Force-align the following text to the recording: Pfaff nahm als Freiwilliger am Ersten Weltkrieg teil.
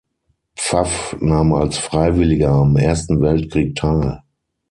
Pfaff 0.57 1.15
nahm 1.19 1.53
als 1.53 1.77
Freiwilliger 1.77 2.49
am 2.49 2.75
Ersten 2.75 3.21
Weltkrieg 3.21 3.75
teil. 3.75 4.23